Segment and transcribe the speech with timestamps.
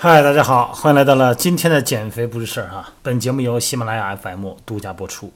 [0.00, 2.92] 嗨，大家好，欢迎来到了今天的减肥不是事儿哈。
[3.02, 5.32] 本节目由喜马拉雅 FM 独家播出。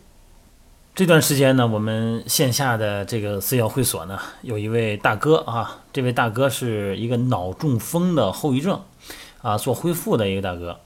[0.95, 8.81] 这段时间呢，我们线下的这个私教会所呢，有一位大哥啊，这位大哥是一个脑中风的后遗症
[9.43, 10.79] 啊，做恢复的一个大哥。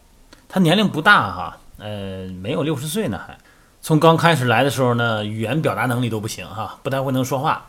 [0.49, 3.37] 他年龄不大哈，呃，没有六十岁呢，还
[3.83, 7.67] 从刚开始来的时候呢，语言表达能力都不行哈，不太会能说话，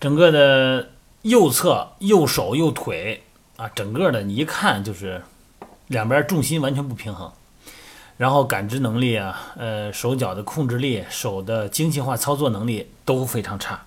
[0.00, 0.88] 整个的
[1.22, 3.22] 右侧右手右腿。
[3.56, 5.22] 啊，整个的你一看就是
[5.88, 7.32] 两边重心完全不平衡，
[8.18, 13.80] 然后感知能力啊，呃，手脚的控制力、手的精细化操作能力都非常差。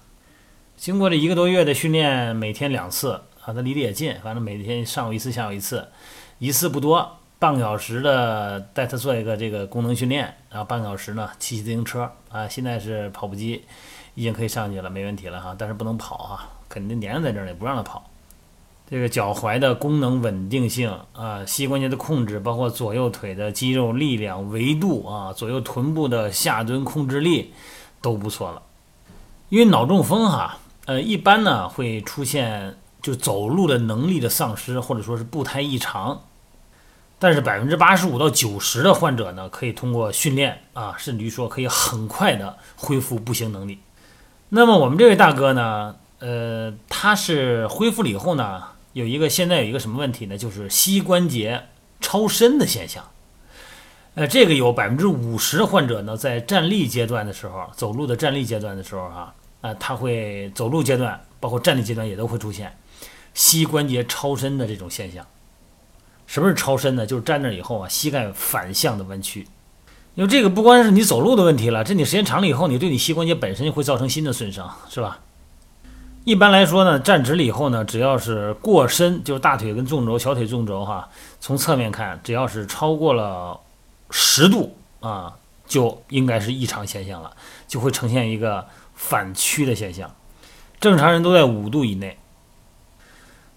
[0.76, 3.12] 经过这一个多月的训练，每天两次
[3.44, 5.88] 啊，他离得也近，反正每天上午一次，下午一次，
[6.40, 13.64] 一次不多，半个小时的带他做一个这个功能训练，然后半个小时呢骑骑自行车啊，现在是跑步机
[14.16, 18.09] 已经可以上去了，没问题了哈，但是不能跑哈，肯定粘在这儿也不让他跑。
[18.90, 27.54] 这个脚踝的功能稳定性啊，膝关节的控制，包括左右腿的肌肉力量、维度啊，左右臀部的下蹲控制力
[28.02, 28.64] 都不错了。
[29.50, 36.24] 因为脑中风哈，呃，一般呢会出现就走路的能力的丧失，或者说是步态异常。
[37.20, 43.78] 但是百分之八十五到九十的患者呢，可以通过训练啊，甚至于说可以很快的恢复步行能力。
[44.50, 48.64] 那么我们这位大哥呢，呃，他是恢复了以后呢。
[48.94, 50.38] 有一个现在有一个什么问题呢？
[50.38, 51.68] 就是膝关节
[52.02, 53.04] 超伸的现象。
[54.16, 62.76] 呃，这个有百分之五十患者呢，在站立阶段的时候，走路的站立阶段的时候，哈，啊，他会走路阶段，包括站立阶段也都会出现
[63.34, 65.26] 膝关节超伸的这种现象。
[66.26, 67.06] 什么是超伸呢？
[67.06, 69.48] 就是站那以后啊，膝盖反向的弯曲。
[70.16, 75.22] 因为这个不光是你走路的问题了，这你时间长了以后，你对你膝关节本身会造成新的损伤，是吧？
[76.30, 83.60] 一般来说呢，站直了以后呢，只要是过伸，就是大腿跟纵轴、小腿纵轴哈，从侧面看，只要是超过了
[84.12, 85.34] 十度啊，
[85.66, 87.36] 就应该是异常现象了，
[87.68, 90.14] 就会呈现一个反曲的现象。
[90.80, 92.20] 正常人都在五度以内。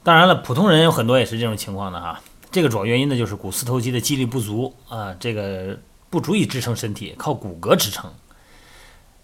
[0.03, 2.22] 当然了，普通人有很多也是这种情况的哈。
[2.50, 5.78] 这个主要原因呢，就是股四头肌的肌力不足啊，这个
[6.09, 8.11] 不足以支撑身体，靠骨骼支撑。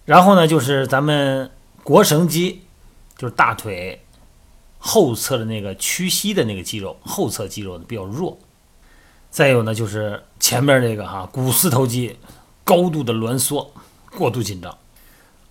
[0.05, 1.51] 然后呢，就是咱们
[1.83, 2.65] 腘绳肌。
[3.19, 4.01] 就是大腿
[4.79, 8.39] 后侧的那个屈膝的那个肌肉，后侧肌肉呢比较弱。
[9.29, 12.17] 再有呢，就是前面这个哈股四头肌
[12.65, 13.71] 高度的挛缩，
[14.17, 14.79] 过度紧张。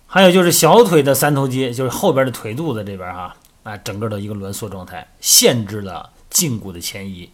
[0.06, 7.30] 还有就是小腿的三头肌，就是后边的腿肚子这边哈，啊，整个的一个挛缩状态，限制了胫骨的前移。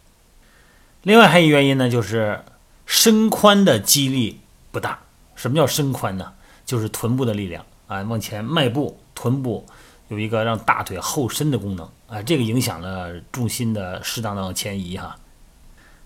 [1.02, 2.42] 另外还有一原因呢，就是
[2.84, 4.40] 伸髋的肌力
[4.72, 4.98] 不大。
[5.36, 6.32] 什么叫伸髋呢？
[6.66, 9.64] 就是臀部的力量啊，往前迈步，臀部。
[10.08, 15.16] 有一个让大腿后伸的功能啊，这个影响了重心的适当的前移哈。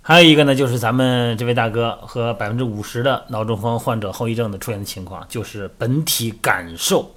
[0.01, 7.15] 还有一个呢，就是咱们这位大哥和百分之五十的脑中风患者后遗症的出现的情况，就是本体感受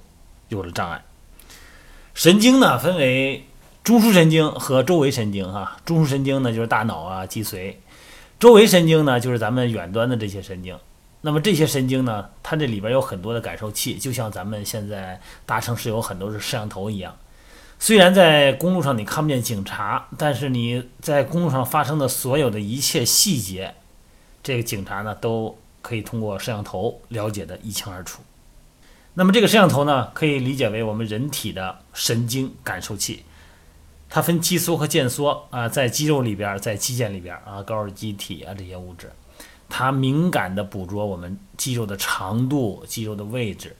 [0.48, 1.02] 有了障碍。
[2.12, 3.46] 神经呢分为
[3.82, 7.76] 中枢神经和周围神经哈，中枢神经呢就是大脑啊脊髓，
[8.38, 10.76] 周围神经呢就是咱们远端的这些神经。
[11.22, 17.16] 那么这些神经呢，它这里边有很多的感受器，就像咱们现在大城市有很多是摄像头一样。
[17.78, 23.74] 虽然在公路上你看不见警察，但是你在公路上发生的所有的一切细节，
[24.42, 28.22] 这个警察呢都可以通过摄像头了解的一清二楚。
[29.14, 33.24] 那么这个摄像头呢，可以理解为我们人体的神经感受器，
[34.08, 39.10] 它分肌缩和腱缩啊，在肌肉里边，在肌腱里边啊，高尔基体啊这些物质。
[39.68, 43.76] 它敏感地捕捉我们肌肉的长度、肌肉的位置。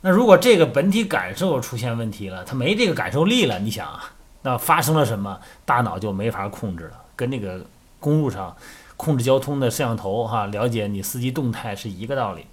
[0.00, 5.40] 那如果这个本体感受出现问题了，它没这个感受力了，你想啊，那发生了什么？
[5.64, 7.66] 大脑就没法控制了，跟那个
[7.98, 8.56] 公路上
[8.96, 12.46] 控制交通的摄像头哈，了解你司机动态是一个道理。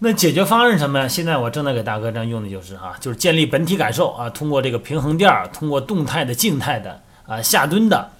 [0.00, 1.06] 那解决方案是什么呀？
[1.06, 8.10] 现在我正在给大哥这样用的就是哈，就是建立本体感受啊，通过这个平衡垫儿，通过动态的、静态的啊，下蹲的、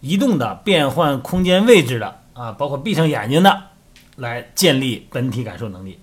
[0.00, 2.20] 移动的、变换空间位置的。
[2.40, 3.64] 啊，包括闭上眼睛的，
[4.16, 6.00] 来建立本体感受能力，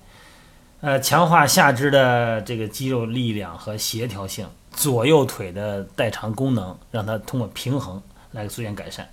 [0.82, 8.00] 呃，强化下肢的这个肌肉力量和协调性，左右腿的代偿功能，让它通过平衡
[8.34, 9.10] 来逐渐改善，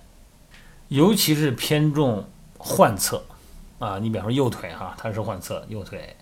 [0.89, 2.23] 尤其是偏重
[2.59, 3.23] 患侧，
[3.79, 6.15] 啊，你比方说右腿哈，它是患侧右腿，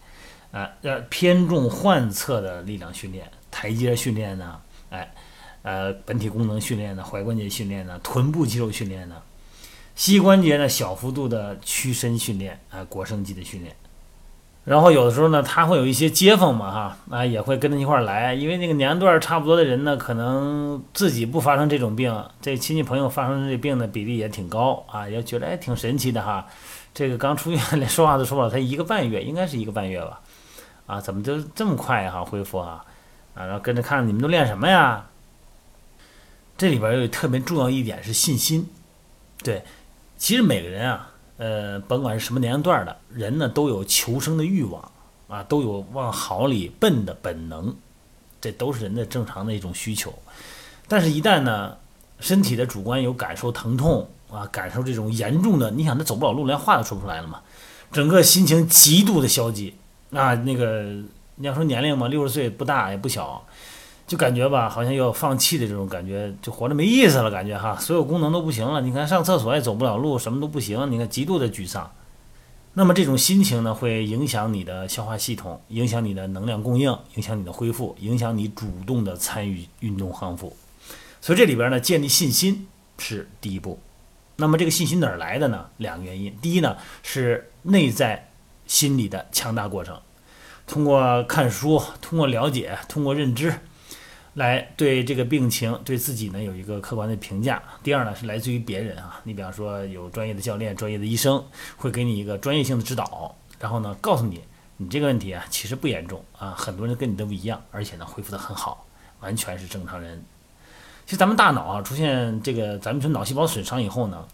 [0.53, 4.57] 啊，要偏重患侧的力量训练，台阶训练呢，
[4.89, 5.13] 哎，
[5.63, 9.17] 呃，本体功能训练呢，踝关节训练呢，臀部肌肉训练呢。
[9.95, 13.75] 膝关节呢，小幅度的屈伸训练啊，腘绳肌的训练。
[14.65, 26.47] 然后有的时候呢，他会有一些街坊嘛，哈，啊，也会跟着一块儿来，因为那个年段差不多的人呢，可能自己不发生这种病，这亲戚朋友发生这病的比例也挺高啊，也觉得哎挺神奇的哈，
[26.93, 30.21] 这个刚出院连说话都说不了，才一个半月，应该是一个半月吧，
[30.87, 32.85] 啊，怎么就这么快哈恢复啊？
[33.35, 35.07] 啊，然后跟着看你们都练什么呀？
[36.57, 38.69] 这里边有特别重要一点是信心，
[39.43, 39.61] 对，
[40.23, 41.09] 其实每个人啊。
[41.35, 44.91] 呃，甭管是什么年龄段的人呢，都有求生的欲望
[45.27, 47.75] 啊，都有往好里奔的本能，
[48.39, 50.13] 这都是人的正常的一种需求。
[50.87, 51.75] 但是，一旦呢，
[52.19, 57.41] 身体的主观有感受疼痛啊，感受这种严重的，你想他走不了路，连话都说不出来了嘛，
[57.91, 59.73] 整个心情极度的消极
[60.11, 60.83] 啊，那个
[61.35, 63.43] 你要说年龄嘛，六十岁不大也不小。
[64.13, 68.79] 就感觉吧，好像要放弃的这种感觉，就活着没意思了，感觉哈，所有功能都不行了。
[68.79, 70.91] 你看上厕所也走不了路，什么都不行。
[70.91, 71.91] 你看极度的沮丧，
[72.73, 80.55] 那么这种心情呢，会影响你的消化系统，影响你的能量供应，影响你的恢复，影响你主动的参与运动康复。
[81.19, 82.67] 所以这里边呢，建立信心
[82.99, 83.79] 是第一步。
[84.35, 85.65] 那么这个信心哪儿来的呢？
[85.77, 88.29] 两个原因，第一呢是内在
[88.67, 89.99] 心理的强大过程，
[90.67, 93.55] 通过看书，通过了解，通过认知。
[94.35, 97.61] 来对这个病情对自己呢有一个客观的评价。
[97.83, 101.43] 第二呢是来自于别人啊，你比方说有专业的教练、专业的医生
[101.77, 104.41] 会给你一个专业性的指导，然后呢告诉你，
[104.77, 108.87] 你这个问题啊其实不严重啊，很多人跟你都不一样，而且呢恢复得很好，
[109.19, 110.23] 完全是正常人。
[111.05, 114.25] 其实咱们大脑啊出现这个咱们说脑细胞损伤以后呢，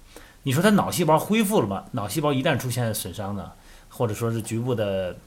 [0.43, 1.83] 你说它脑细胞恢复了吗？
[1.91, 3.51] 脑细胞一旦出现损伤呢，
[3.89, 5.17] 或者说是局部的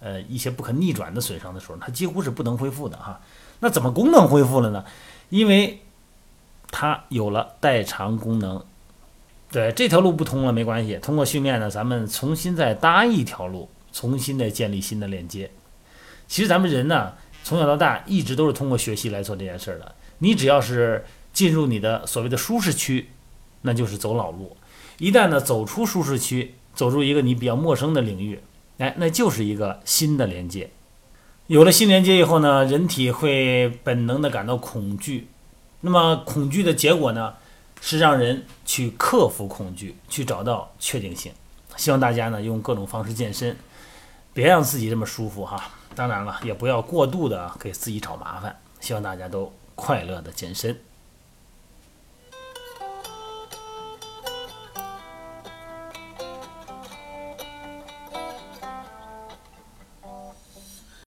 [0.00, 3.20] 呃一些不可逆转的损伤的时候，它几乎是不能恢复的哈。
[3.60, 4.84] 那怎么功能恢复了呢？
[5.28, 5.80] 因为
[6.70, 8.64] 它有了代偿功能，
[9.50, 15.50] 对这条路不通了没关系，通过训练呢，咱们重新再搭一条路，重新的建立新的链接。
[16.26, 17.14] 其实咱们人呢，
[17.44, 19.94] 从小到大一直都是通过学习来做这件事儿的。
[20.18, 23.10] 你只要是进入你的所谓的舒适区，
[23.62, 24.56] 那就是走老路；
[24.98, 28.40] 一旦呢走出舒适区，走入一个你比较陌生的领域，
[28.78, 30.70] 哎，那就是一个新的连接。
[31.50, 35.26] 有了新连接以后呢，人体会本能的感到恐惧，
[35.80, 37.34] 那么恐惧的结果呢，
[37.80, 41.32] 是让人去克服恐惧，去找到确定性。
[41.76, 43.56] 希望大家呢用各种方式健身，
[44.32, 45.72] 别让自己这么舒服哈。
[45.96, 48.56] 当然了，也不要过度的给自己找麻烦。
[48.78, 50.78] 希望大家都快乐的健身。